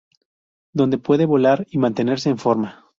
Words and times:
Donde 0.73 0.97
puede 0.97 1.27
volar 1.27 1.67
y 1.69 1.77
mantenerse 1.77 2.29
en 2.31 2.39
forma. 2.39 2.87